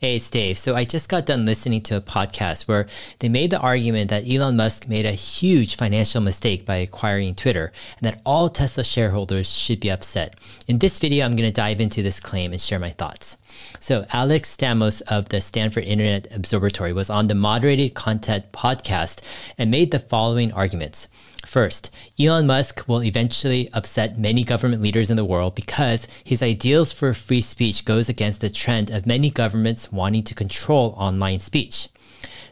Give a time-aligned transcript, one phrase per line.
[0.00, 0.58] Hey, it's Dave.
[0.58, 2.88] So I just got done listening to a podcast where
[3.20, 7.70] they made the argument that Elon Musk made a huge financial mistake by acquiring Twitter
[7.96, 10.34] and that all Tesla shareholders should be upset.
[10.66, 13.38] In this video, I'm going to dive into this claim and share my thoughts.
[13.78, 19.22] So, Alex Stamos of the Stanford Internet Observatory was on the Moderated Content podcast
[19.56, 21.06] and made the following arguments.
[21.46, 26.90] First, Elon Musk will eventually upset many government leaders in the world because his ideals
[26.90, 31.88] for free speech goes against the trend of many governments wanting to control online speech.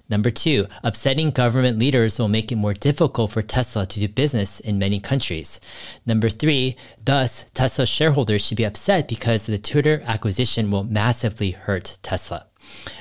[0.09, 4.61] Number two, upsetting government leaders will make it more difficult for Tesla to do business
[4.61, 5.59] in many countries.
[6.05, 11.97] Number three, thus, Tesla shareholders should be upset because the Twitter acquisition will massively hurt
[12.03, 12.47] Tesla.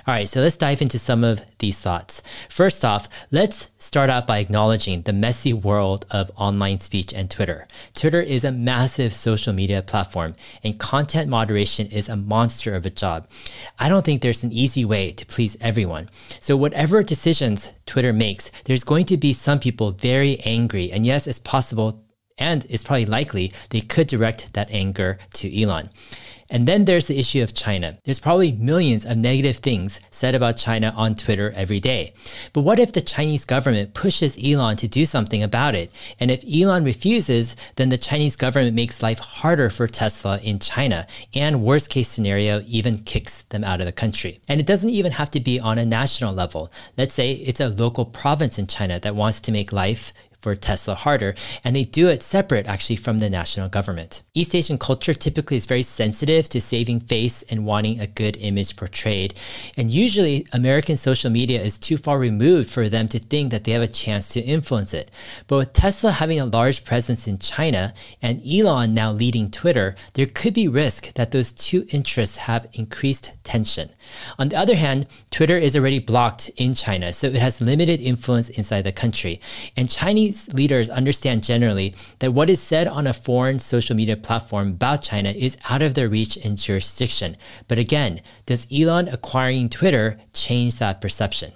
[0.08, 2.22] All right, so let's dive into some of these thoughts.
[2.50, 7.68] First off, let's start out by acknowledging the messy world of online speech and Twitter.
[7.94, 12.90] Twitter is a massive social media platform, and content moderation is a monster of a
[12.90, 13.28] job.
[13.80, 16.10] I don't think there's an easy way to please everyone.
[16.40, 21.28] So, whatever decisions Twitter makes, there's going to be some people very angry, and yes,
[21.28, 22.04] it's possible
[22.38, 25.90] and it's probably likely they could direct that anger to Elon.
[26.52, 27.98] And then there's the issue of China.
[28.04, 32.14] There's probably millions of negative things said about China on Twitter every day.
[32.52, 35.90] But what if the Chinese government pushes Elon to do something about it?
[36.20, 41.08] And if Elon refuses, then the Chinese government makes life harder for Tesla in China,
[41.34, 44.42] and worst case scenario, even kicks them out of the country.
[44.50, 46.70] And it doesn't even have to be on a national level.
[46.98, 50.96] Let's say it's a local province in China that wants to make life for Tesla
[50.96, 54.22] harder, and they do it separate actually from the national government.
[54.34, 58.76] East Asian culture typically is very sensitive to saving face and wanting a good image
[58.76, 59.40] portrayed,
[59.78, 63.72] and usually American social media is too far removed for them to think that they
[63.72, 65.12] have a chance to influence it.
[65.48, 70.26] But with Tesla having a large presence in China and Elon now leading Twitter, there
[70.26, 73.90] could be risk that those two interests have increased tension.
[74.40, 78.50] On the other hand, Twitter is already blocked in China, so it has limited influence
[78.50, 79.40] inside the country,
[79.76, 84.16] and Chinese Chinese leaders understand generally that what is said on a foreign social media
[84.16, 87.36] platform about China is out of their reach and jurisdiction.
[87.68, 91.52] But again, does Elon acquiring Twitter change that perception?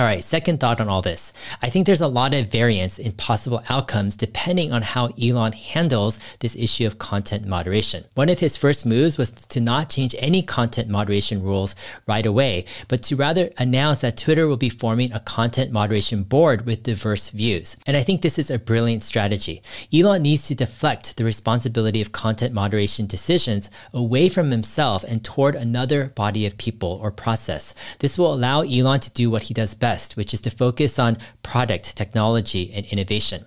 [0.00, 1.30] All right, second thought on all this.
[1.60, 6.18] I think there's a lot of variance in possible outcomes depending on how Elon handles
[6.38, 8.06] this issue of content moderation.
[8.14, 11.74] One of his first moves was to not change any content moderation rules
[12.06, 16.64] right away, but to rather announce that Twitter will be forming a content moderation board
[16.64, 17.76] with diverse views.
[17.86, 19.60] And I think this is a brilliant strategy.
[19.92, 25.54] Elon needs to deflect the responsibility of content moderation decisions away from himself and toward
[25.54, 27.74] another body of people or process.
[27.98, 31.16] This will allow Elon to do what he does best, which is to focus on
[31.42, 33.44] product, technology, and innovation.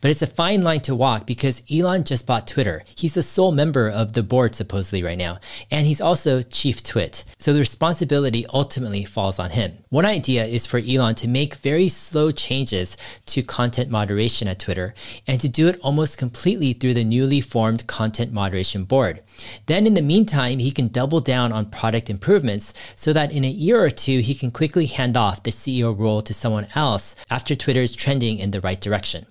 [0.00, 2.84] But it's a fine line to walk because Elon just bought Twitter.
[2.96, 5.38] He's the sole member of the board, supposedly, right now.
[5.70, 7.24] And he's also chief twit.
[7.38, 9.78] So the responsibility ultimately falls on him.
[9.90, 12.96] One idea is for Elon to make very slow changes
[13.26, 14.94] to content moderation at Twitter
[15.26, 19.22] and to do it almost completely through the newly formed content moderation board.
[19.66, 23.48] Then, in the meantime, he can double down on product improvements so that in a
[23.50, 27.54] year or two, he can quickly hand off the CEO role to someone else after
[27.54, 29.26] Twitter is trending in the right direction.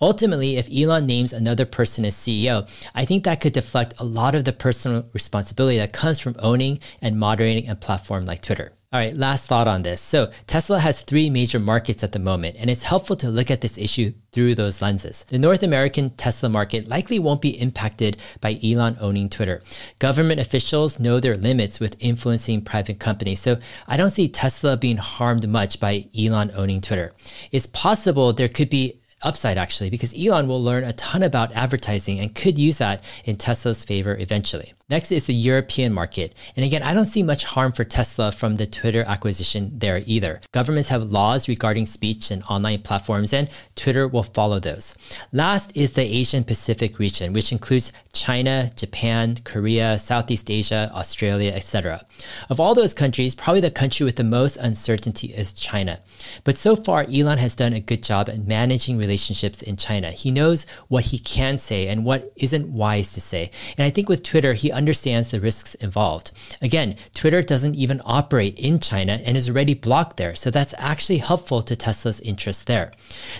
[0.00, 4.34] Ultimately, if Elon names another person as CEO, I think that could deflect a lot
[4.34, 8.72] of the personal responsibility that comes from owning and moderating a platform like Twitter.
[8.92, 10.00] All right, last thought on this.
[10.00, 13.60] So, Tesla has three major markets at the moment, and it's helpful to look at
[13.60, 15.24] this issue through those lenses.
[15.28, 19.62] The North American Tesla market likely won't be impacted by Elon owning Twitter.
[20.00, 24.96] Government officials know their limits with influencing private companies, so I don't see Tesla being
[24.96, 27.12] harmed much by Elon owning Twitter.
[27.52, 32.18] It's possible there could be upside actually, because Elon will learn a ton about advertising
[32.20, 34.74] and could use that in Tesla's favor eventually.
[34.90, 36.34] Next is the European market.
[36.56, 40.40] And again, I don't see much harm for Tesla from the Twitter acquisition there either.
[40.50, 44.96] Governments have laws regarding speech and online platforms, and Twitter will follow those.
[45.32, 52.04] Last is the Asian Pacific region, which includes China, Japan, Korea, Southeast Asia, Australia, etc.
[52.48, 56.00] Of all those countries, probably the country with the most uncertainty is China.
[56.42, 60.10] But so far, Elon has done a good job at managing relationships in China.
[60.10, 63.52] He knows what he can say and what isn't wise to say.
[63.78, 66.30] And I think with Twitter, he understands the risks involved.
[66.62, 70.34] Again, Twitter doesn't even operate in China and is already blocked there.
[70.34, 72.90] So that's actually helpful to Tesla's interests there.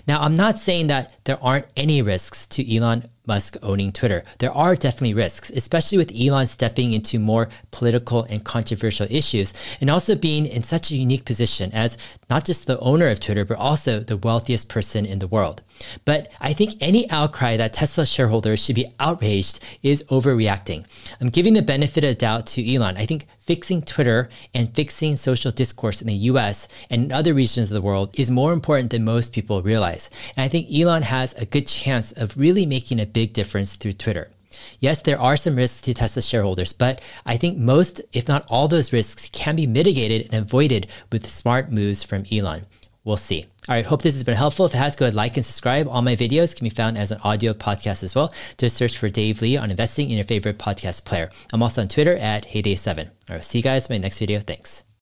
[0.06, 4.22] Now, I'm not saying that there aren't any risks to Elon Musk owning Twitter.
[4.38, 9.90] There are definitely risks, especially with Elon stepping into more political and controversial issues, and
[9.90, 11.96] also being in such a unique position as
[12.28, 15.62] not just the owner of Twitter, but also the wealthiest person in the world.
[16.04, 20.84] But I think any outcry that Tesla shareholders should be outraged is overreacting.
[21.20, 22.96] I'm giving the benefit of doubt to Elon.
[22.96, 27.68] I think fixing Twitter and fixing social discourse in the US and in other regions
[27.68, 30.08] of the world is more important than most people realize.
[30.36, 33.94] And I think Elon has a good chance of really making a big difference through
[33.94, 34.30] Twitter.
[34.78, 38.68] Yes, there are some risks to Tesla shareholders, but I think most, if not all
[38.68, 42.66] those risks can be mitigated and avoided with smart moves from Elon.
[43.04, 43.46] We'll see.
[43.68, 44.66] All right, hope this has been helpful.
[44.66, 45.88] If it has, go ahead, like and subscribe.
[45.88, 48.32] All my videos can be found as an audio podcast as well.
[48.58, 51.30] Just search for Dave Lee on investing in your favorite podcast player.
[51.52, 53.06] I'm also on Twitter at HeyDave7.
[53.06, 54.40] All right, see you guys in my next video.
[54.40, 54.82] Thanks.